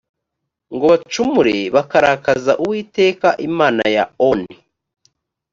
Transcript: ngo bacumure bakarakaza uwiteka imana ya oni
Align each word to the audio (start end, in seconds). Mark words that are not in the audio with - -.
ngo 0.73 0.85
bacumure 0.91 1.55
bakarakaza 1.75 2.53
uwiteka 2.63 3.29
imana 3.47 3.83
ya 3.95 4.03
oni 4.29 4.55